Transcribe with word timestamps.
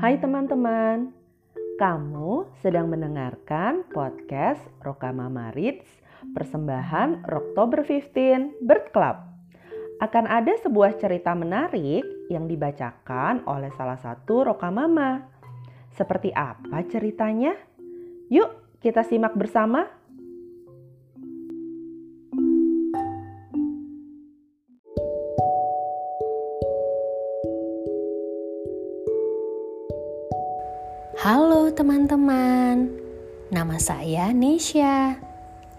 Hai 0.00 0.16
teman-teman, 0.16 1.12
kamu 1.76 2.48
sedang 2.64 2.88
mendengarkan 2.88 3.84
podcast 3.92 4.64
Rokamama 4.80 5.52
Reads 5.52 5.84
persembahan 6.32 7.28
Oktober 7.28 7.84
15 7.84 8.64
Bird 8.64 8.96
Club. 8.96 9.20
Akan 10.00 10.24
ada 10.24 10.56
sebuah 10.64 10.96
cerita 10.96 11.36
menarik 11.36 12.00
yang 12.32 12.48
dibacakan 12.48 13.44
oleh 13.44 13.68
salah 13.76 14.00
satu 14.00 14.48
Rokamama. 14.48 15.20
Seperti 15.92 16.32
apa 16.32 16.80
ceritanya? 16.88 17.52
Yuk 18.32 18.80
kita 18.80 19.04
simak 19.04 19.36
bersama. 19.36 19.99
Halo 31.20 31.68
teman-teman, 31.68 32.88
nama 33.52 33.76
saya 33.76 34.32
Nesya. 34.32 35.20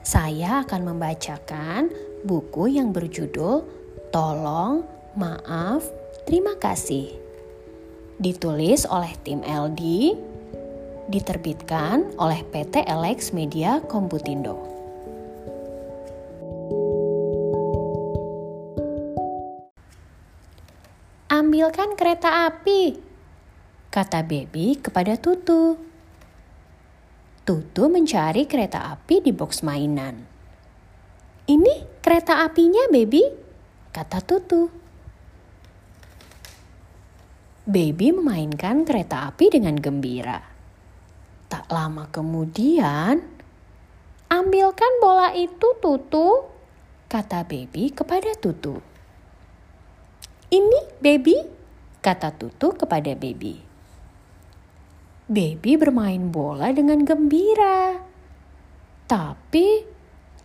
Saya 0.06 0.62
akan 0.62 0.94
membacakan 0.94 1.90
buku 2.22 2.78
yang 2.78 2.94
berjudul 2.94 3.66
Tolong, 4.14 4.86
Maaf, 5.18 5.82
Terima 6.30 6.54
Kasih. 6.62 7.18
Ditulis 8.22 8.86
oleh 8.86 9.10
tim 9.26 9.42
LD, 9.42 10.14
diterbitkan 11.10 12.14
oleh 12.22 12.46
PT 12.46 12.86
Alex 12.86 13.34
Media 13.34 13.82
Komputindo. 13.82 14.62
Ambilkan 21.34 21.98
kereta 21.98 22.46
api, 22.46 23.10
kata 23.92 24.24
Baby 24.24 24.80
kepada 24.80 25.20
Tutu. 25.20 25.76
Tutu 27.44 27.84
mencari 27.92 28.48
kereta 28.48 28.88
api 28.88 29.20
di 29.20 29.36
box 29.36 29.68
mainan. 29.68 30.16
Ini 31.52 32.00
kereta 32.00 32.48
apinya, 32.48 32.88
Baby, 32.88 33.20
kata 33.92 34.24
Tutu. 34.24 34.72
Baby 37.68 38.16
memainkan 38.16 38.88
kereta 38.88 39.28
api 39.28 39.60
dengan 39.60 39.76
gembira. 39.76 40.40
Tak 41.52 41.68
lama 41.68 42.08
kemudian, 42.08 43.20
ambilkan 44.32 44.94
bola 45.04 45.36
itu, 45.36 45.68
Tutu, 45.84 46.48
kata 47.12 47.44
Baby 47.44 47.92
kepada 47.92 48.32
Tutu. 48.40 48.80
Ini, 50.48 50.80
Baby, 51.04 51.36
kata 52.00 52.32
Tutu 52.32 52.72
kepada 52.72 53.12
Baby. 53.20 53.71
Baby 55.32 55.80
bermain 55.80 56.28
bola 56.28 56.76
dengan 56.76 57.08
gembira. 57.08 57.96
Tapi 59.08 59.88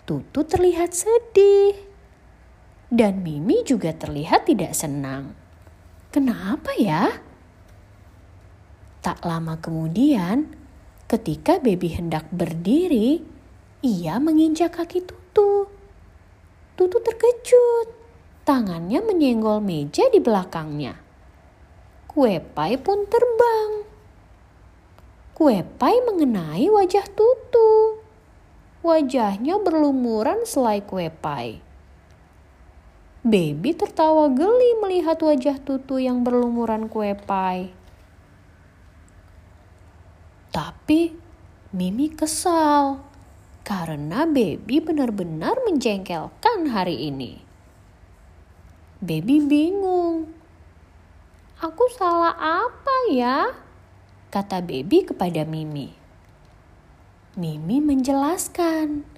Tutu 0.06 0.47
terlihat 0.47 0.95
sedih. 0.95 1.75
Dan 2.87 3.27
Mimi 3.27 3.67
juga 3.67 3.91
terlihat 3.91 4.47
tidak 4.47 4.78
senang. 4.78 5.34
Kenapa 6.15 6.70
ya? 6.78 7.11
Tak 9.03 9.27
lama 9.27 9.59
kemudian, 9.59 10.55
ketika 11.11 11.59
Baby 11.59 11.91
hendak 11.98 12.31
berdiri, 12.31 13.27
ia 13.83 14.23
menginjak 14.23 14.78
kaki 14.78 15.03
Tutu. 15.03 15.67
Tutu 16.78 16.98
terkejut. 17.03 17.91
Tangannya 18.47 19.03
menyenggol 19.03 19.59
meja 19.59 20.06
di 20.15 20.23
belakangnya. 20.23 20.95
Kue 22.06 22.39
pai 22.39 22.78
pun 22.78 23.03
terbang. 23.11 23.95
Kue 25.36 25.60
pai 25.76 26.00
mengenai 26.00 26.64
wajah 26.72 27.04
Tutu. 27.12 28.00
Wajahnya 28.80 29.60
berlumuran 29.60 30.48
selai 30.48 30.80
kue 30.80 31.12
pai. 31.12 31.60
Baby 33.20 33.76
tertawa 33.76 34.32
geli 34.32 34.80
melihat 34.80 35.20
wajah 35.20 35.60
Tutu 35.60 36.00
yang 36.00 36.24
berlumuran 36.24 36.88
kue 36.88 37.12
pai. 37.12 37.69
Tapi 40.56 41.12
Mimi 41.76 42.08
kesal 42.08 43.04
karena 43.60 44.24
Baby 44.24 44.80
benar-benar 44.80 45.60
menjengkelkan 45.68 46.72
hari 46.72 47.12
ini. 47.12 47.44
Baby 49.04 49.44
bingung. 49.44 50.32
Aku 51.60 51.84
salah 51.92 52.32
apa 52.41 52.97
ya? 53.12 53.66
Kata 54.36 54.60
Baby 54.60 55.08
kepada 55.08 55.48
Mimi. 55.48 55.88
Mimi 57.41 57.80
menjelaskan, 57.80 59.08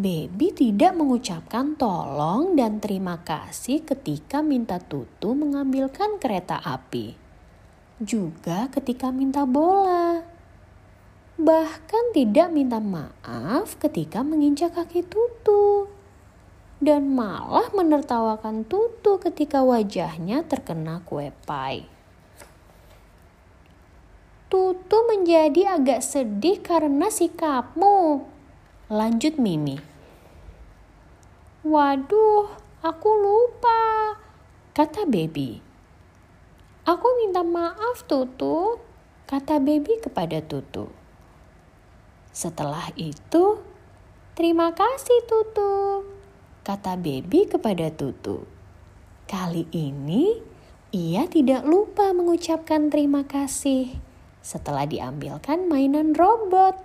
Baby 0.00 0.48
tidak 0.56 0.96
mengucapkan 0.96 1.76
tolong 1.76 2.56
dan 2.56 2.80
terima 2.80 3.20
kasih 3.20 3.84
ketika 3.84 4.40
minta 4.40 4.80
Tutu 4.80 5.36
mengambilkan 5.36 6.16
kereta 6.16 6.56
api. 6.56 7.12
Juga 8.00 8.72
ketika 8.72 9.12
minta 9.12 9.44
bola. 9.44 10.24
Bahkan 11.36 12.16
tidak 12.16 12.48
minta 12.48 12.80
maaf 12.80 13.76
ketika 13.76 14.24
menginjak 14.24 14.72
kaki 14.72 15.04
Tutu. 15.04 15.84
Dan 16.80 17.12
malah 17.12 17.68
menertawakan 17.76 18.64
Tutu 18.64 19.20
ketika 19.20 19.60
wajahnya 19.60 20.48
terkena 20.48 21.04
kue 21.04 21.28
pai. 21.44 21.99
Tutu 24.50 24.98
menjadi 25.06 25.78
agak 25.78 26.02
sedih 26.02 26.58
karena 26.58 27.06
sikapmu. 27.06 28.26
Lanjut 28.90 29.38
Mimi. 29.38 29.78
Waduh, 31.62 32.50
aku 32.82 33.10
lupa, 33.14 34.18
kata 34.74 35.06
Baby. 35.06 35.62
Aku 36.82 37.06
minta 37.22 37.46
maaf 37.46 38.02
Tutu, 38.10 38.82
kata 39.30 39.62
Baby 39.62 40.02
kepada 40.02 40.42
Tutu. 40.42 40.90
Setelah 42.34 42.90
itu, 42.98 43.62
terima 44.34 44.74
kasih 44.74 45.30
Tutu, 45.30 46.02
kata 46.66 46.98
Baby 46.98 47.46
kepada 47.46 47.86
Tutu. 47.94 48.42
Kali 49.30 49.70
ini, 49.70 50.42
ia 50.90 51.30
tidak 51.30 51.62
lupa 51.62 52.10
mengucapkan 52.10 52.90
terima 52.90 53.22
kasih 53.22 54.09
setelah 54.40 54.88
diambilkan 54.88 55.68
mainan 55.68 56.16
robot. 56.16 56.76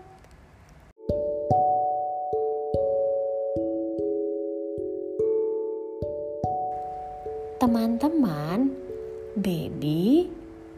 Teman-teman, 7.55 8.75
baby 9.39 10.29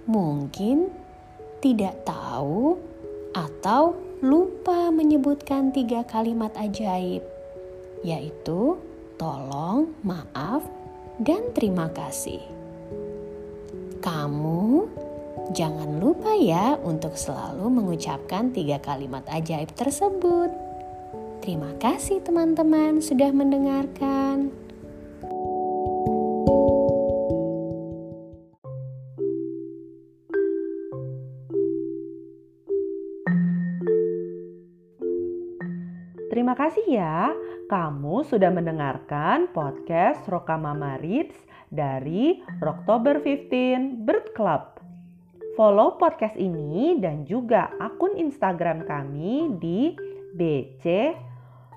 mungkin 0.08 0.88
tidak 1.60 2.08
tahu 2.08 2.80
atau 3.36 3.98
lupa 4.24 4.90
menyebutkan 4.94 5.76
tiga 5.76 6.06
kalimat 6.08 6.54
ajaib, 6.56 7.22
yaitu 8.02 8.80
tolong, 9.20 9.92
maaf, 10.06 10.64
dan 11.20 11.50
terima 11.54 11.90
kasih. 11.92 12.40
Kamu 14.00 14.88
Jangan 15.56 16.02
lupa 16.02 16.36
ya 16.36 16.76
untuk 16.82 17.16
selalu 17.16 17.70
mengucapkan 17.72 18.52
tiga 18.52 18.82
kalimat 18.84 19.24
ajaib 19.32 19.72
tersebut. 19.78 20.52
Terima 21.40 21.72
kasih 21.80 22.20
teman-teman 22.26 23.00
sudah 23.00 23.32
mendengarkan. 23.32 24.52
Terima 36.38 36.54
kasih 36.54 36.86
ya, 36.86 37.34
kamu 37.66 38.24
sudah 38.30 38.54
mendengarkan 38.54 39.50
podcast 39.52 40.24
Rokamama 40.30 40.96
Reads 41.02 41.36
dari 41.68 42.40
Oktober 42.64 43.20
15 43.20 44.06
Bird 44.06 44.32
Club. 44.32 44.87
Follow 45.58 45.98
podcast 45.98 46.38
ini 46.38 47.02
dan 47.02 47.26
juga 47.26 47.74
akun 47.82 48.14
Instagram 48.14 48.86
kami 48.86 49.58
di 49.58 49.90
BC 50.38 51.18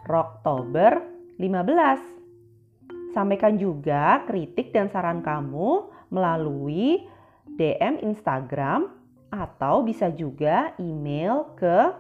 Rocktober 0.05 1.01
15. 1.41 3.17
Sampaikan 3.17 3.57
juga 3.57 4.21
kritik 4.29 4.77
dan 4.77 4.93
saran 4.93 5.25
kamu 5.25 5.89
melalui 6.13 7.09
DM 7.57 8.05
Instagram 8.05 8.93
atau 9.33 9.81
bisa 9.81 10.13
juga 10.13 10.77
email 10.77 11.49
ke 11.57 11.97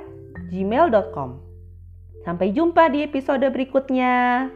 gmail.com. 0.47 1.43
Sampai 2.23 2.55
jumpa 2.55 2.95
di 2.95 3.03
episode 3.03 3.43
berikutnya. 3.51 4.47